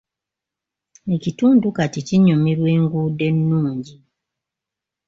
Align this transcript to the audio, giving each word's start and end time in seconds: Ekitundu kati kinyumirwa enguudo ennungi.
Ekitundu 1.15 1.67
kati 1.77 1.99
kinyumirwa 2.07 2.67
enguudo 2.77 3.23
ennungi. 3.31 3.95